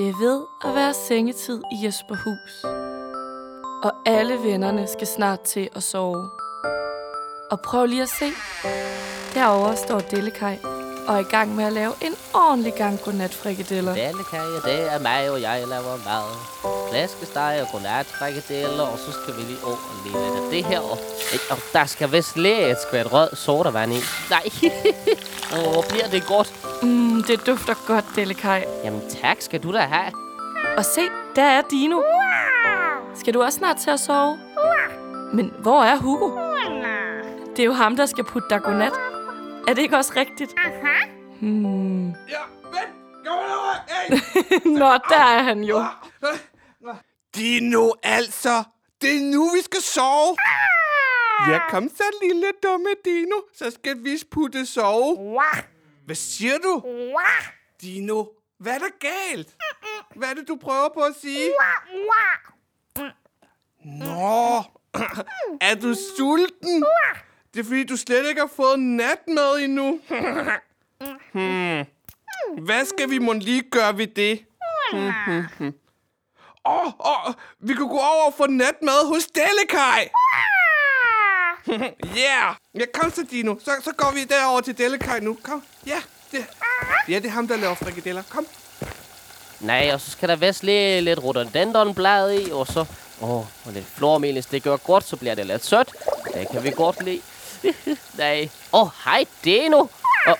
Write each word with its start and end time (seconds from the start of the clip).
Det 0.00 0.08
er 0.08 0.18
ved 0.18 0.46
at 0.64 0.74
være 0.74 0.94
sengetid 0.94 1.62
i 1.72 1.84
Jesperhus. 1.86 2.64
Og 3.82 3.92
alle 4.06 4.34
vennerne 4.34 4.86
skal 4.86 5.06
snart 5.06 5.40
til 5.40 5.68
at 5.76 5.82
sove. 5.82 6.30
Og 7.50 7.60
prøv 7.64 7.86
lige 7.86 8.02
at 8.02 8.08
se. 8.08 8.26
Derovre 9.34 9.76
står 9.76 10.00
Dellekaj 10.00 10.58
og 11.10 11.16
er 11.16 11.20
i 11.20 11.30
gang 11.36 11.54
med 11.56 11.64
at 11.64 11.72
lave 11.72 11.92
en 12.00 12.14
ordentlig 12.34 12.74
gang 12.74 13.00
godnatfrikadeller. 13.04 13.94
Dallekaje, 13.94 14.60
det 14.64 14.94
er 14.94 14.98
mig, 14.98 15.30
og 15.30 15.42
jeg 15.42 15.64
laver 15.68 15.96
mad. 16.04 16.26
Flæskesteg 16.90 17.58
og 17.62 17.68
godnatfrikadeller, 17.72 18.82
og 18.82 18.98
så 18.98 19.12
skal 19.12 19.36
vi 19.36 19.42
lige 19.42 19.58
over 19.64 19.76
lige 20.04 20.16
lidt 20.24 20.44
af 20.44 20.50
det 20.50 20.64
her. 20.64 20.80
Og, 20.80 20.98
og 21.50 21.58
der 21.72 21.84
skal 21.84 22.12
vist 22.12 22.36
lige 22.36 22.70
et 22.70 22.76
skvæt 22.88 23.12
rød 23.12 23.28
sodavand 23.36 23.92
i. 23.92 24.00
Nej, 24.30 24.42
Åh, 25.56 25.72
hvor 25.72 25.84
bliver 25.88 26.08
det 26.08 26.26
godt. 26.26 26.52
Mm, 26.82 27.22
det 27.22 27.46
dufter 27.46 27.74
godt, 27.86 28.04
Dellekaj. 28.16 28.64
Jamen 28.84 29.02
tak 29.22 29.36
skal 29.40 29.62
du 29.62 29.72
da 29.72 29.78
have. 29.78 30.12
Og 30.76 30.84
se, 30.84 31.00
der 31.36 31.42
er 31.42 31.62
Dino. 31.70 32.00
Skal 33.14 33.34
du 33.34 33.42
også 33.42 33.58
snart 33.58 33.76
til 33.76 33.90
at 33.90 34.00
sove? 34.00 34.38
Men 35.32 35.52
hvor 35.58 35.82
er 35.82 35.96
Hugo? 35.96 36.30
Det 37.56 37.62
er 37.62 37.66
jo 37.66 37.72
ham, 37.72 37.96
der 37.96 38.06
skal 38.06 38.24
putte 38.24 38.48
dig 38.50 38.62
godnat. 38.62 39.09
Er 39.68 39.74
det 39.74 39.78
ikke 39.82 39.96
også 39.96 40.12
rigtigt? 40.16 40.54
Hmm. 41.40 42.08
Ja, 42.08 42.42
vent! 42.64 42.94
Kom 43.26 43.38
over! 43.38 43.74
Hey! 43.88 44.18
Nå, 44.80 44.86
der 45.08 45.24
er 45.24 45.42
han 45.42 45.64
jo. 45.64 45.84
Dino, 47.36 47.90
altså! 48.02 48.62
Det 49.02 49.16
er 49.16 49.20
nu, 49.34 49.50
vi 49.54 49.60
skal 49.62 49.80
sove! 49.82 50.36
Ja, 51.48 51.58
kom 51.70 51.88
så, 51.88 52.04
lille 52.22 52.46
dumme 52.62 52.88
Dino. 53.04 53.36
Så 53.54 53.70
skal 53.70 54.04
vi 54.04 54.22
putte 54.30 54.66
sove. 54.66 55.40
Hvad 56.06 56.16
siger 56.16 56.58
du? 56.58 56.82
Dino, 57.82 58.24
hvad 58.58 58.74
er 58.74 58.78
der 58.78 58.98
galt? 59.00 59.56
Hvad 60.16 60.28
er 60.28 60.34
det, 60.34 60.48
du 60.48 60.56
prøver 60.56 60.88
på 60.94 61.00
at 61.00 61.14
sige? 61.20 61.50
Nå, 63.84 64.62
er 65.70 65.74
du 65.74 65.94
sulten? 66.16 66.84
Det 67.54 67.60
er 67.60 67.64
fordi, 67.64 67.84
du 67.84 67.96
slet 67.96 68.28
ikke 68.28 68.40
har 68.40 68.50
fået 68.56 68.80
natmad 68.80 69.58
endnu. 69.58 70.00
hmm. 71.32 71.84
Hvad 72.64 72.84
skal 72.84 73.10
vi 73.10 73.18
må 73.18 73.32
lige 73.32 73.62
gøre 73.62 73.98
ved 73.98 74.06
det? 74.06 74.44
Åh, 76.66 76.86
oh, 76.86 76.92
oh, 76.98 77.34
vi 77.60 77.74
kan 77.74 77.88
gå 77.88 77.98
over 77.98 78.26
og 78.26 78.34
få 78.36 78.46
natmad 78.46 79.06
hos 79.06 79.26
Dellekaj. 79.26 80.08
yeah. 82.18 82.54
Ja, 82.74 82.84
kom 82.94 83.10
så, 83.10 83.26
Dino. 83.30 83.54
Så, 83.64 83.70
så 83.84 83.92
går 83.96 84.12
vi 84.14 84.24
derover 84.24 84.60
til 84.60 84.78
Dellekaj 84.78 85.20
nu. 85.20 85.38
Kom. 85.42 85.62
Ja, 85.86 86.02
det, 86.32 86.46
ja, 87.08 87.14
det 87.14 87.26
er 87.26 87.30
ham, 87.30 87.48
der 87.48 87.56
laver 87.56 87.74
frikadeller. 87.74 88.22
Kom. 88.28 88.46
Nej, 89.60 89.90
og 89.94 90.00
så 90.00 90.10
skal 90.10 90.28
der 90.28 90.36
vist 90.36 90.62
lige 90.62 91.00
lidt 91.00 91.18
rhododendronblad 91.18 92.32
i, 92.32 92.50
og 92.50 92.66
så... 92.66 92.84
Åh, 93.22 93.30
og 93.30 93.72
lidt 93.72 93.86
flormelis, 93.86 94.46
det 94.46 94.62
gør 94.62 94.76
godt, 94.76 95.04
så 95.04 95.16
bliver 95.16 95.34
det 95.34 95.46
lidt 95.46 95.64
sødt. 95.64 95.92
Det 96.34 96.48
kan 96.52 96.64
vi 96.64 96.70
godt 96.70 97.04
lide. 97.04 97.20
Nej. 98.14 98.50
Åh, 98.72 98.82
oh, 98.82 98.88
hej 99.04 99.24
Dino. 99.44 99.86
Og, 100.26 100.38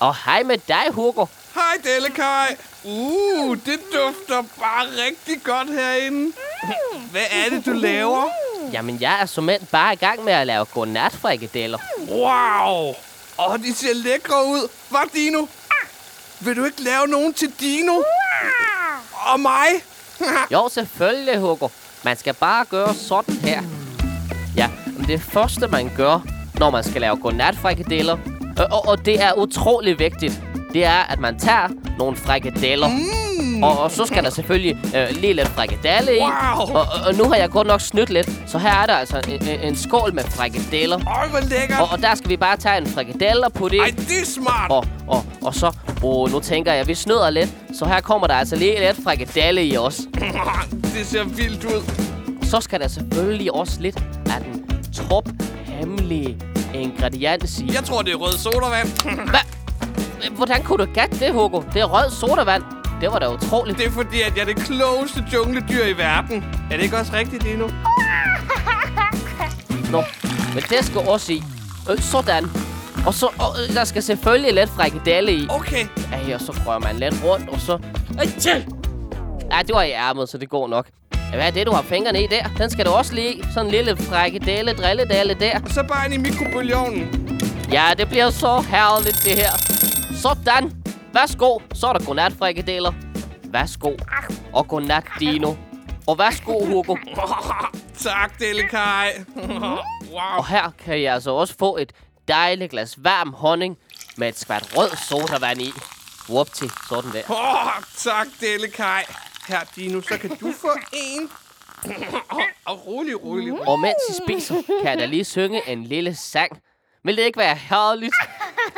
og 0.00 0.16
hej 0.24 0.42
med 0.42 0.58
dig, 0.68 0.84
Hugo. 0.90 1.26
Hej, 1.54 1.76
Dellekaj. 1.84 2.56
Uh, 2.84 3.56
det 3.56 3.80
dufter 3.92 4.42
bare 4.60 4.86
rigtig 5.06 5.42
godt 5.44 5.68
herinde. 5.68 6.32
Hvad 7.10 7.24
er 7.30 7.50
det, 7.50 7.66
du 7.66 7.72
laver? 7.72 8.28
Jamen, 8.72 9.00
jeg 9.00 9.20
er 9.20 9.26
som 9.26 9.50
bare 9.70 9.92
i 9.92 9.96
gang 9.96 10.24
med 10.24 10.32
at 10.32 10.46
lave 10.46 10.64
godnatfrikadeller. 10.64 11.78
Wow. 12.08 12.94
Åh, 13.38 13.58
de 13.58 13.74
ser 13.74 13.94
lækre 13.94 14.46
ud. 14.46 14.68
Hvad, 14.88 15.00
Dino? 15.14 15.46
Vil 16.40 16.56
du 16.56 16.64
ikke 16.64 16.82
lave 16.82 17.06
nogen 17.06 17.34
til 17.34 17.52
Dino? 17.60 18.02
Og 19.12 19.40
mig? 19.40 19.66
Jo, 20.52 20.68
selvfølgelig, 20.68 21.38
Hugo. 21.38 21.68
Man 22.02 22.16
skal 22.16 22.34
bare 22.34 22.64
gøre 22.64 22.94
sådan 22.94 23.34
her. 23.34 23.62
Ja, 24.56 24.70
det 25.06 25.22
første, 25.22 25.68
man 25.68 25.92
gør, 25.96 26.20
når 26.60 26.70
man 26.70 26.84
skal 26.84 27.00
lave 27.00 27.16
godnatfrikadeller, 27.16 28.16
og, 28.58 28.66
og, 28.70 28.88
og 28.88 29.04
det 29.06 29.22
er 29.22 29.32
utrolig 29.38 29.98
vigtigt, 29.98 30.42
det 30.72 30.84
er, 30.84 31.12
at 31.12 31.20
man 31.20 31.38
tager 31.38 31.68
nogle 31.98 32.16
frikadeller. 32.16 32.88
Mm. 32.88 33.62
Og, 33.62 33.78
og 33.78 33.90
så 33.90 34.06
skal 34.06 34.24
der 34.24 34.30
selvfølgelig 34.30 34.78
øh, 34.96 35.20
lige 35.20 35.32
lidt 35.32 35.48
frikadelle 35.48 36.16
i. 36.16 36.20
Wow. 36.20 36.76
Og, 36.76 36.86
og, 37.06 37.14
nu 37.14 37.24
har 37.24 37.36
jeg 37.36 37.50
godt 37.50 37.66
nok 37.66 37.80
snydt 37.80 38.10
lidt, 38.10 38.30
så 38.46 38.58
her 38.58 38.70
er 38.70 38.86
der 38.86 38.94
altså 38.94 39.22
en, 39.28 39.60
en, 39.62 39.76
skål 39.76 40.14
med 40.14 40.24
frikadeller. 40.24 40.96
Øj, 40.96 41.28
hvor 41.28 41.40
lækkert. 41.40 41.80
Og, 41.80 41.88
og 41.92 42.02
der 42.02 42.14
skal 42.14 42.30
vi 42.30 42.36
bare 42.36 42.56
tage 42.56 42.78
en 42.78 42.86
frikadelle 42.86 43.46
og 43.46 43.52
putte 43.52 43.76
i. 43.76 43.80
Ej, 43.80 43.94
det 43.96 44.20
er 44.20 44.26
smart. 44.26 44.70
Og, 44.70 44.86
og, 45.08 45.24
og 45.42 45.54
så, 45.54 45.76
oh, 46.02 46.32
nu 46.32 46.40
tænker 46.40 46.72
jeg, 46.72 46.86
vi 46.86 46.94
snyder 46.94 47.30
lidt. 47.30 47.50
Så 47.78 47.84
her 47.84 48.00
kommer 48.00 48.26
der 48.26 48.34
altså 48.34 48.56
lige 48.56 48.80
lidt 48.80 49.04
frikadelle 49.04 49.64
i 49.64 49.76
os. 49.76 49.96
det 50.94 51.06
ser 51.06 51.24
vildt 51.24 51.64
ud. 51.64 51.82
Så 52.42 52.60
skal 52.60 52.80
der 52.80 52.88
selvfølgelig 52.88 53.54
også 53.54 53.80
lidt 53.80 53.96
af 54.26 54.44
den 54.44 54.82
trop 54.92 55.28
hemmelige 55.64 56.49
ingrediens 56.74 57.60
i. 57.60 57.70
Jeg 57.74 57.84
tror, 57.84 58.02
det 58.02 58.12
er 58.12 58.16
rød 58.16 58.38
sodavand. 58.38 58.88
Hvad? 59.30 59.40
Hvordan 60.36 60.62
kunne 60.62 60.86
du 60.86 60.92
gætte 60.92 61.18
det, 61.18 61.32
Hugo? 61.32 61.62
Det 61.74 61.80
er 61.80 61.84
rød 61.84 62.10
sodavand. 62.10 62.62
Det 63.00 63.12
var 63.12 63.18
da 63.18 63.28
utroligt. 63.32 63.78
det 63.78 63.86
er 63.86 63.90
fordi, 63.90 64.20
at 64.20 64.36
jeg 64.36 64.42
er 64.42 64.46
det 64.46 64.56
klogeste 64.56 65.24
jungledyr 65.34 65.84
i 65.84 65.98
verden. 65.98 66.44
Er 66.70 66.76
det 66.76 66.82
ikke 66.82 66.96
også 66.96 67.12
rigtigt, 67.12 67.42
Dino? 67.44 67.68
Nå, 69.90 70.02
men 70.54 70.62
det 70.70 70.84
skal 70.84 71.00
også 71.08 71.32
i. 71.32 71.42
Øh, 71.90 71.98
sådan. 71.98 72.44
Og 73.06 73.14
så, 73.14 73.26
og, 73.26 73.54
øh, 73.68 73.74
der 73.74 73.84
skal 73.84 74.02
selvfølgelig 74.02 74.54
lidt 74.54 74.70
frikadelle 74.70 75.32
i. 75.32 75.46
Okay. 75.50 75.86
Ej, 76.12 76.34
og 76.34 76.40
så 76.40 76.52
rører 76.66 76.78
man 76.78 76.96
lidt 76.96 77.14
rundt, 77.24 77.48
og 77.48 77.60
så... 77.60 77.78
Ej, 78.18 78.26
tjæ! 78.38 78.60
Ej, 79.50 79.62
det 79.62 79.74
var 79.74 79.82
i 79.82 79.90
ærmet, 79.90 80.28
så 80.28 80.38
det 80.38 80.48
går 80.48 80.68
nok. 80.68 80.86
Hvad 81.34 81.46
er 81.46 81.50
det, 81.50 81.66
du 81.66 81.72
har 81.72 81.82
fingrene 81.82 82.22
i 82.22 82.26
der? 82.26 82.48
Den 82.58 82.70
skal 82.70 82.86
du 82.86 82.90
også 82.90 83.14
lige. 83.14 83.44
Sådan 83.54 83.66
en 83.66 83.70
lille 83.70 83.96
frikadelle, 83.96 84.72
drilledalle 84.72 85.34
der. 85.34 85.60
Og 85.64 85.70
så 85.70 85.82
bare 85.82 86.04
ind 86.04 86.14
i 86.14 86.16
mikrobølgeovnen. 86.16 87.40
Ja, 87.72 87.90
det 87.98 88.08
bliver 88.08 88.30
så 88.30 88.60
herligt, 88.60 89.22
det 89.24 89.36
her. 89.38 89.50
Sådan. 90.22 90.72
Værsgo. 91.14 91.58
Så 91.74 91.86
er 91.86 91.92
der 91.92 92.04
godnatfrikadeller. 92.06 92.92
Værsgo. 93.44 93.92
Og 94.52 94.68
godnat, 94.68 95.04
Dino. 95.20 95.54
Og 96.06 96.18
værsgo, 96.18 96.64
Hugo. 96.64 96.96
tak, 98.04 98.38
Dellekaj. 98.38 99.12
wow. 100.12 100.36
Og 100.36 100.46
her 100.46 100.70
kan 100.84 101.02
jeg 101.02 101.14
altså 101.14 101.30
også 101.30 101.54
få 101.58 101.76
et 101.76 101.92
dejligt 102.28 102.70
glas 102.70 102.94
varm 102.98 103.32
honning 103.32 103.76
med 104.16 104.28
et 104.28 104.38
skvat 104.38 104.76
rød 104.76 104.90
sodavand 105.08 105.60
i. 105.60 105.72
Whoopty, 106.28 106.64
sådan 106.88 107.12
der. 107.12 107.22
Oh, 107.28 107.82
tak, 107.96 108.26
Dellekaj. 108.40 109.04
Her, 109.50 109.60
Dino, 109.76 110.00
så 110.00 110.18
kan 110.18 110.30
du 110.30 110.52
få 110.52 110.68
en. 110.92 111.30
og 112.70 112.86
rolig, 112.86 113.24
rolig, 113.24 113.52
rolig. 113.52 113.68
Og 113.68 113.80
mens 113.80 113.96
I 114.10 114.12
spiser, 114.26 114.54
kan 114.82 114.90
jeg 114.90 114.98
da 114.98 115.06
lige 115.06 115.24
synge 115.24 115.68
en 115.68 115.84
lille 115.84 116.14
sang. 116.14 116.58
Vil 117.04 117.16
det 117.16 117.22
ikke 117.22 117.38
være 117.38 117.54
herligt? 117.56 118.14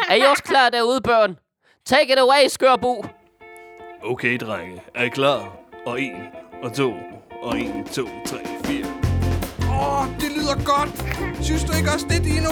Er 0.09 0.15
I 0.15 0.21
også 0.21 0.43
klar 0.43 0.71
derude, 0.71 1.01
børn? 1.01 1.37
Take 1.87 2.13
it 2.13 2.19
away, 2.19 2.49
skørbu. 2.49 3.05
Okay, 4.03 4.39
drenge. 4.39 4.83
Er 4.95 5.03
I 5.03 5.09
klar? 5.09 5.57
Og 5.87 6.01
en, 6.01 6.23
og 6.63 6.73
to, 6.73 6.95
og 7.43 7.59
en, 7.59 7.85
to, 7.85 8.09
tre, 8.27 8.39
fire. 8.65 8.87
Åh, 9.69 10.01
oh, 10.01 10.07
det 10.21 10.31
lyder 10.37 10.65
godt. 10.65 11.45
Synes 11.45 11.65
du 11.65 11.77
ikke 11.77 11.91
også 11.91 12.07
det, 12.09 12.25
Dino? 12.25 12.51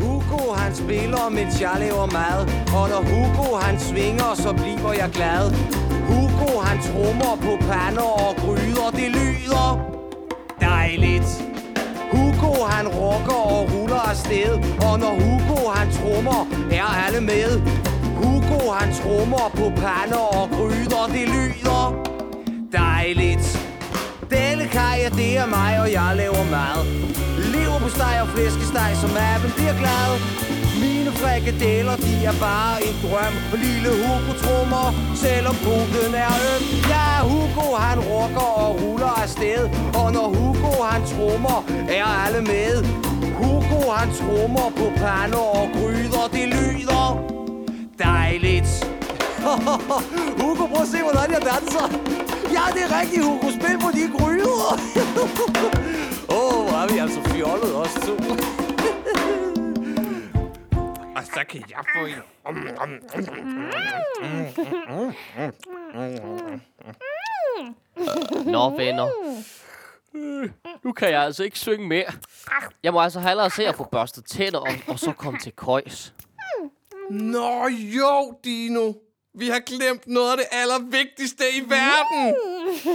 Hugo 0.00 0.52
han 0.52 0.74
spiller, 0.74 1.28
mens 1.30 1.60
jeg 1.60 1.76
laver 1.78 2.06
mad. 2.06 2.38
Og 2.78 2.88
når 2.92 3.02
Hugo 3.10 3.56
han 3.56 3.80
svinger, 3.80 4.30
så 4.34 4.52
bliver 4.52 4.92
jeg 4.92 5.10
glad. 5.12 5.44
Hugo 6.08 6.60
han 6.60 6.78
trummer 6.88 7.32
på 7.44 7.52
pander 7.68 8.10
og 8.26 8.36
gryder. 8.36 8.88
Det 9.00 9.08
lyder 9.18 9.68
dejligt. 10.60 11.28
Hugo 12.12 12.52
han 12.64 12.88
rocker 12.88 13.40
og 13.56 13.62
ruller 13.72 14.02
afsted. 14.10 14.52
Og 14.86 14.98
når 14.98 15.12
Hugo 15.22 15.68
han 15.70 15.88
trummer, 15.92 16.40
er 16.70 16.88
alle 17.06 17.20
med. 17.20 17.50
Hugo 18.20 18.72
han 18.72 18.94
trummer 18.94 19.50
på 19.54 19.66
pander 19.80 20.24
og 20.38 20.48
gryder. 20.50 21.04
Det 21.12 21.28
lyder 21.28 21.84
dejligt. 22.72 23.67
Dellekaj, 24.68 25.08
det 25.16 25.36
er 25.36 25.46
mig, 25.46 25.80
og 25.80 25.92
jeg 25.92 26.12
laver 26.16 26.44
mad. 26.56 26.78
Lever 27.54 27.78
på 27.84 27.88
steg 27.96 28.14
og 28.22 28.28
flæskesteg, 28.28 28.90
som 29.02 29.10
appen 29.30 29.50
bliver 29.56 29.76
glad. 29.82 30.10
Mine 30.84 31.10
frikadeller, 31.20 31.96
de 31.96 32.14
er 32.30 32.36
bare 32.48 32.76
en 32.86 32.96
drøm. 33.04 33.34
Og 33.52 33.58
lille 33.64 33.90
Hugo 34.00 34.32
trummer, 34.42 34.86
selvom 35.24 35.56
puden 35.64 36.14
er 36.24 36.34
øm. 36.50 36.64
Ja, 36.92 37.08
Hugo 37.30 37.66
han 37.84 37.98
rocker 38.10 38.48
og 38.64 38.70
ruller 38.82 39.14
afsted. 39.24 39.62
Og 40.00 40.08
når 40.16 40.28
Hugo 40.36 40.72
han 40.90 41.02
trummer, 41.12 41.58
er 41.98 42.06
alle 42.24 42.40
med. 42.52 42.74
Hugo 43.40 43.80
han 43.98 44.08
trummer 44.20 44.66
på 44.78 44.86
pander 45.00 45.44
og 45.58 45.66
gryder 45.76 46.24
Det 46.36 46.46
lyder 46.54 47.04
dejligt. 48.06 48.70
Hugo, 50.40 50.64
prøv 50.72 50.82
at 50.82 50.88
se, 50.94 50.98
hvordan 51.06 51.28
jeg 51.34 51.42
danser. 51.52 51.86
Ja, 52.58 52.64
det 52.74 52.82
er 52.86 53.00
rigtigt, 53.00 53.24
Hugo. 53.24 53.50
Spil 53.50 53.76
på 53.84 53.88
de 53.98 54.04
gryder. 54.18 54.72
Åh, 56.38 56.58
oh, 56.58 56.68
hvor 56.68 56.78
er 56.82 56.92
vi 56.92 56.98
altså 56.98 57.20
fjollet 57.22 57.74
også 57.74 58.00
to. 58.06 58.14
Og 61.16 61.24
så 61.24 61.44
kan 61.48 61.62
jeg 61.70 61.84
få 61.96 62.06
en. 62.06 62.22
Nå, 68.52 68.70
venner. 68.76 69.08
Nu 70.84 70.92
kan 70.92 71.10
jeg 71.10 71.22
altså 71.22 71.44
ikke 71.44 71.58
synge 71.58 71.88
mere. 71.88 72.12
Jeg 72.82 72.92
må 72.92 73.00
altså 73.00 73.20
hellere 73.20 73.50
se 73.50 73.66
at 73.66 73.74
få 73.74 73.84
børstet 73.84 74.24
tænder 74.24 74.58
og, 74.58 74.68
og 74.88 74.98
så 74.98 75.12
komme 75.12 75.38
til 75.38 75.52
køjs. 75.52 76.14
Nå 77.10 77.68
jo, 77.68 78.38
Dino. 78.44 78.92
Vi 79.38 79.48
har 79.48 79.60
glemt 79.60 80.06
noget 80.06 80.30
af 80.30 80.36
det 80.36 80.46
allervigtigste 80.50 81.44
i 81.52 81.60
verden. 81.60 82.34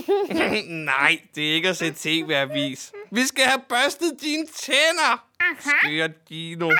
Nej, 0.85 1.19
det 1.35 1.49
er 1.49 1.53
ikke 1.53 1.69
at 1.69 1.77
se 1.77 1.93
tv-avis. 1.93 2.91
Vi 3.11 3.23
skal 3.25 3.43
have 3.43 3.61
børstet 3.69 4.11
dine 4.21 4.45
tænder. 4.45 5.25
Skør 5.59 6.07
Dino. 6.29 6.71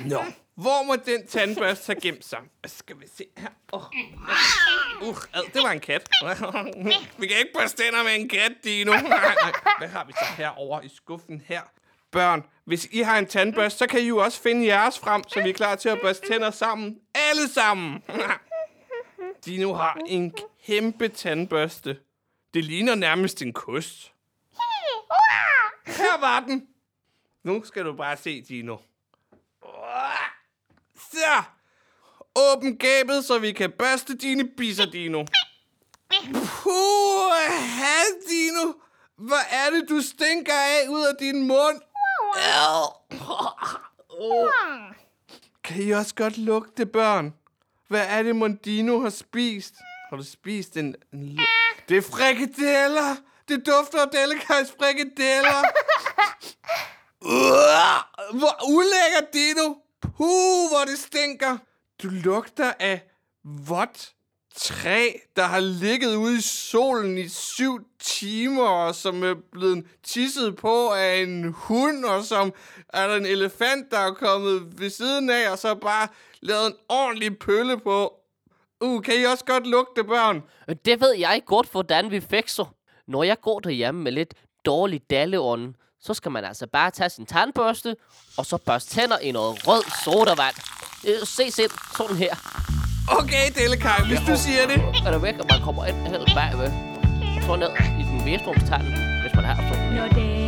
Nå, 0.00 0.24
hvor 0.54 0.82
må 0.82 0.96
den 0.96 1.26
tandbørste 1.26 1.86
have 1.86 2.00
gemt 2.00 2.24
sig? 2.24 2.38
Skal 2.66 2.96
vi 3.00 3.06
se 3.16 3.24
her. 3.36 3.48
Oh. 3.72 3.82
Uh, 5.02 5.16
ad, 5.34 5.42
det 5.54 5.62
var 5.62 5.70
en 5.70 5.80
kat. 5.80 6.08
vi 7.18 7.26
kan 7.26 7.38
ikke 7.38 7.52
børste 7.54 7.82
tænder 7.82 8.02
med 8.02 8.14
en 8.14 8.28
kat, 8.28 8.52
Dino. 8.64 8.92
Hvad 9.78 9.88
har 9.88 10.04
vi 10.04 10.12
så 10.12 10.24
herovre 10.36 10.84
i 10.84 10.88
skuffen 10.96 11.42
her? 11.46 11.60
Børn, 12.12 12.44
hvis 12.64 12.88
I 12.90 13.00
har 13.00 13.18
en 13.18 13.26
tandbørste, 13.26 13.78
så 13.78 13.86
kan 13.86 14.00
I 14.00 14.06
jo 14.08 14.16
også 14.18 14.42
finde 14.42 14.66
jeres 14.66 14.98
frem, 14.98 15.22
så 15.28 15.42
vi 15.42 15.48
er 15.48 15.54
klar 15.54 15.74
til 15.74 15.88
at 15.88 16.00
børste 16.00 16.26
tænder 16.32 16.50
sammen. 16.50 16.96
Alle 17.28 17.48
sammen! 17.48 18.02
Dino 19.44 19.74
har 19.74 19.98
en 20.06 20.34
kæmpe 20.66 21.08
tandbørste. 21.08 21.98
Det 22.54 22.64
ligner 22.64 22.94
nærmest 22.94 23.42
en 23.42 23.52
kost. 23.52 24.12
Her 25.86 26.20
var 26.20 26.40
den. 26.40 26.68
Nu 27.42 27.64
skal 27.64 27.84
du 27.84 27.92
bare 27.92 28.16
se, 28.16 28.42
Dino. 28.42 28.76
Så. 31.10 31.42
Åbn 32.36 32.76
gabet, 32.76 33.24
så 33.24 33.38
vi 33.38 33.52
kan 33.52 33.72
børste 33.72 34.16
dine 34.16 34.48
bisser, 34.48 34.90
Dino. 34.90 35.24
Puh, 36.32 37.32
Dino. 38.28 38.72
Hvad 39.16 39.44
er 39.50 39.70
det, 39.70 39.88
du 39.88 40.00
stinker 40.00 40.52
af 40.52 40.88
ud 40.88 41.06
af 41.06 41.14
din 41.20 41.46
mund? 41.46 41.80
Oh. 44.08 44.48
Kan 45.68 45.82
I 45.82 45.90
også 45.90 46.14
godt 46.14 46.38
lugte, 46.38 46.86
børn? 46.86 47.34
Hvad 47.88 48.06
er 48.08 48.22
det, 48.22 48.36
Mondino 48.36 49.00
har 49.00 49.10
spist? 49.10 49.74
Har 50.10 50.16
du 50.16 50.22
spist 50.22 50.76
en... 50.76 50.94
en 51.12 51.40
det 51.88 51.96
er 51.96 52.02
frikadeller! 52.02 53.16
Det 53.48 53.66
dufter 53.66 54.02
af 54.02 54.08
Delikajs 54.12 54.74
frikadeller! 54.78 55.62
Uh, 57.20 58.38
hvor 58.38 58.70
ulækkert, 58.70 59.32
Dino! 59.32 59.74
Puh, 60.00 60.68
hvor 60.70 60.84
det 60.86 60.98
stinker! 60.98 61.58
Du 62.02 62.08
lugter 62.08 62.72
af 62.78 63.02
vådt 63.44 64.14
træ, 64.56 65.08
der 65.36 65.42
har 65.42 65.60
ligget 65.60 66.14
ude 66.14 66.38
i 66.38 66.40
solen 66.40 67.18
i 67.18 67.28
syv 67.28 67.80
timer, 68.00 68.66
og 68.68 68.94
som 68.94 69.24
er 69.24 69.34
blevet 69.52 69.86
tisset 70.02 70.56
på 70.56 70.88
af 70.88 71.16
en 71.16 71.52
hund, 71.52 72.04
og 72.04 72.24
som 72.24 72.52
er 72.88 73.08
der 73.08 73.16
en 73.16 73.26
elefant, 73.26 73.90
der 73.90 73.98
er 73.98 74.12
kommet 74.12 74.80
ved 74.80 74.90
siden 74.90 75.30
af, 75.30 75.50
og 75.50 75.58
så 75.58 75.74
bare 75.74 76.08
lavet 76.40 76.66
en 76.66 76.74
ordentlig 76.88 77.38
pølle 77.38 77.80
på. 77.80 78.14
Uh, 78.80 79.02
kan 79.02 79.20
I 79.20 79.24
også 79.24 79.44
godt 79.44 79.66
lugte, 79.66 80.04
børn? 80.04 80.42
Det 80.84 81.00
ved 81.00 81.14
jeg 81.18 81.42
godt, 81.46 81.70
hvordan 81.70 82.10
vi 82.10 82.20
fikser. 82.20 82.74
Når 83.06 83.22
jeg 83.22 83.40
går 83.40 83.60
derhjemme 83.60 84.02
med 84.02 84.12
lidt 84.12 84.34
dårlig 84.64 85.00
dalleånd, 85.10 85.74
så 86.00 86.14
skal 86.14 86.30
man 86.30 86.44
altså 86.44 86.66
bare 86.66 86.90
tage 86.90 87.10
sin 87.10 87.26
tandbørste, 87.26 87.96
og 88.36 88.46
så 88.46 88.56
børste 88.56 88.90
tænder 88.90 89.18
i 89.18 89.32
noget 89.32 89.68
rød 89.68 89.82
sodavand. 90.04 90.54
Se, 91.02 91.26
Se 91.26 91.50
selv, 91.50 91.70
sådan 91.96 92.16
her. 92.16 92.34
Okay, 93.10 93.44
Delikaj, 93.58 94.00
hvis 94.08 94.20
du 94.28 94.34
siger 94.36 94.64
det. 94.70 94.78
Er 95.06 95.10
det 95.12 95.22
væk, 95.22 95.34
at 95.40 95.46
man 95.50 95.60
kommer 95.66 95.86
ind 95.86 95.96
helt 96.06 96.30
bagved. 96.34 96.70
Så 97.46 97.56
ned 97.56 97.70
i 98.00 98.02
den 98.02 98.24
vestrumstand, 98.24 98.82
hvis 99.22 99.34
man 99.34 99.44
har 99.44 99.56
sådan 99.68 99.92
her. 99.92 100.00
Når 100.00 100.47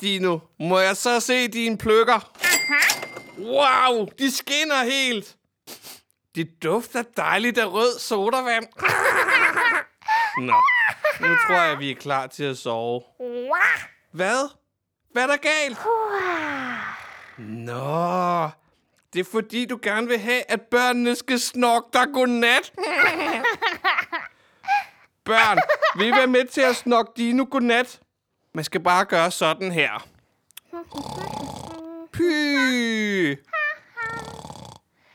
Dino, 0.00 0.38
må 0.60 0.78
jeg 0.78 0.96
så 0.96 1.20
se 1.20 1.48
dine 1.48 1.78
pløkker? 1.78 2.32
Wow, 3.38 4.08
de 4.18 4.30
skinner 4.36 4.84
helt. 4.84 5.36
Det 6.34 6.62
dufter 6.62 7.02
dejligt 7.16 7.58
af 7.58 7.66
rød 7.66 7.98
sodavand. 7.98 8.66
Nå, 10.38 10.62
nu 11.20 11.36
tror 11.46 11.62
jeg, 11.62 11.78
vi 11.78 11.90
er 11.90 11.94
klar 11.94 12.26
til 12.26 12.44
at 12.44 12.58
sove. 12.58 13.02
Hvad? 14.12 14.50
Hvad 15.12 15.22
er 15.22 15.26
der 15.26 15.36
galt? 15.36 15.78
Nå, 17.38 18.48
det 19.12 19.20
er 19.20 19.30
fordi, 19.32 19.66
du 19.66 19.78
gerne 19.82 20.06
vil 20.06 20.18
have, 20.18 20.42
at 20.50 20.60
børnene 20.60 21.16
skal 21.16 21.40
snokke 21.40 21.88
dig 21.92 22.06
godnat. 22.14 22.72
Børn, 25.24 25.58
vil 25.98 26.08
I 26.08 26.10
være 26.10 26.26
med 26.26 26.44
til 26.44 26.60
at 26.60 26.76
snokke 26.76 27.12
Dino 27.16 27.46
godnat? 27.50 28.00
Man 28.54 28.64
skal 28.64 28.80
bare 28.80 29.04
gøre 29.04 29.30
sådan 29.30 29.72
her. 29.72 30.06
Py. 32.12 33.36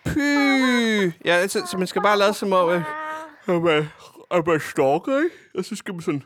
Py. 0.05 1.11
Ja, 1.25 1.47
så, 1.47 1.67
så 1.71 1.77
man 1.77 1.87
skal 1.87 2.01
bare 2.01 2.17
lade 2.17 2.33
som 2.33 2.53
om, 2.53 2.69
at, 2.69 2.81
at 3.47 3.61
man, 3.61 3.87
at 4.31 4.47
man 4.47 4.59
stalker, 4.59 5.17
ikke? 5.23 5.35
Og 5.57 5.65
så 5.65 5.75
skal 5.75 5.93
man 5.93 6.01
sådan... 6.01 6.23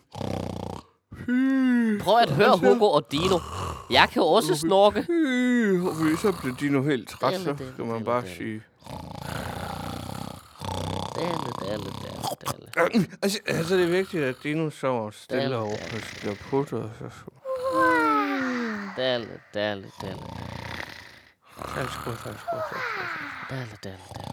Py. 1.25 2.00
Prøv 2.00 2.18
at 2.18 2.30
høre 2.30 2.58
Hugo 2.58 2.86
og 2.86 3.12
Dino. 3.12 3.39
Jeg 3.89 4.10
kan 4.12 4.22
også 4.22 4.56
snorke. 4.56 5.06
Øh, 5.10 5.86
og 5.86 6.04
hvis 6.04 6.20
så 6.20 6.32
bliver 6.42 6.56
Dino 6.56 6.82
helt 6.82 7.10
træt, 7.10 7.34
så 7.36 7.56
skal 7.74 7.86
man 7.86 8.04
bare 8.04 8.24
sige... 8.38 8.62
Dalle, 11.20 11.52
dalle, 11.62 11.92
dalle, 12.04 12.70
dalle. 12.74 13.08
Altså, 13.24 13.40
altså, 13.48 13.76
det 13.76 13.84
er 13.84 13.90
vigtigt, 13.90 14.24
at 14.24 14.36
Dino 14.44 14.70
sover 14.70 15.12
stille 15.12 15.42
Dalle, 15.42 15.58
over 15.58 15.76
dalle. 15.76 15.90
på 15.92 15.98
sit 16.00 16.40
putter, 16.40 16.78
og 16.78 16.92
så... 17.00 17.30
Dalle, 18.98 19.40
dalle, 19.54 19.92
dalle. 20.02 20.24
Tak 21.76 21.90
skal 21.92 22.12
du, 22.12 22.18
tak 22.18 22.40
skal 22.40 22.58
du, 22.58 22.62
tak 22.70 22.82
skal 22.82 23.04
du. 23.06 23.56
Dalle, 23.56 23.78
dalle, 23.84 24.04
dalle. 24.16 24.30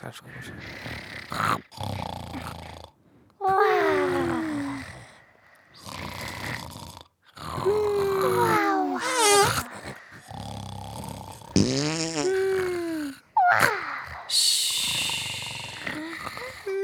Tak 0.00 0.14
skal 0.14 0.30
du. 0.30 0.40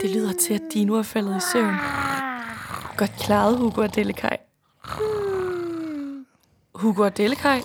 Det 0.02 0.10
lyder 0.10 0.32
til, 0.48 0.54
at 0.54 0.62
Dino 0.74 0.94
er 0.94 1.02
faldet 1.02 1.36
i 1.36 1.40
søvn. 1.52 1.74
Godt 2.96 3.12
klaret, 3.20 3.58
Hugo 3.58 3.82
og 3.82 3.94
Delikaj. 3.94 4.36
Hugo 6.74 7.02
og 7.02 7.16
Delikaj. 7.16 7.60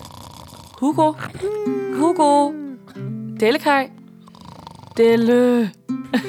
Hugo. 0.80 1.12
Hugo. 1.94 2.52
Delikaj. 3.40 3.90
Delle. 4.96 5.70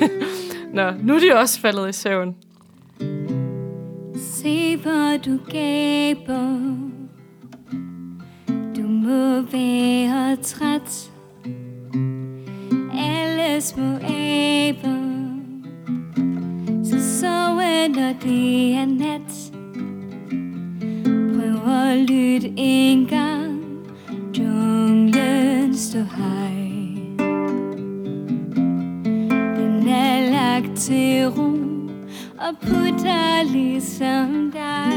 Nå, 0.77 0.91
nu 0.91 1.15
er 1.15 1.19
de 1.19 1.35
også 1.35 1.59
faldet 1.59 1.89
i 1.89 1.93
søvn. 1.93 2.35
Se 4.17 4.77
hvor 4.77 5.17
du 5.25 5.39
gaber 5.51 6.57
Du 8.75 8.87
må 8.87 9.41
være 9.41 10.35
træt 10.35 11.11
Alle 12.93 13.61
små 13.61 13.95
aber 13.95 15.04
så 17.25 17.59
ender 17.59 18.13
det 18.13 18.75
er 18.75 18.85
nat. 18.85 19.31
Prøv 21.35 21.73
at 21.73 21.97
lytte 21.97 22.53
en 22.57 23.05
gang. 23.05 23.61
Junglen 24.37 25.77
står 25.77 26.07
hej. 26.17 26.55
Den 29.57 29.87
er 29.87 30.31
lagt 30.31 30.77
til 30.77 31.27
ro 31.29 31.51
og 32.37 32.57
putter 32.61 33.51
ligesom 33.51 34.51
dig. 34.51 34.94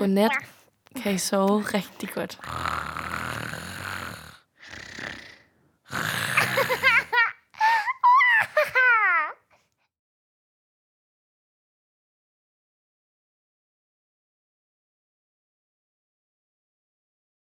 Godnat. 0.00 0.30
Kan 1.02 1.14
I 1.14 1.18
sove 1.18 1.60
rigtig 1.60 2.08
godt. 2.14 2.38